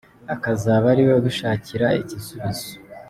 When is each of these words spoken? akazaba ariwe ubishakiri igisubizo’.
akazaba 0.35 0.85
ariwe 0.93 1.13
ubishakiri 1.19 1.85
igisubizo’. 2.01 2.69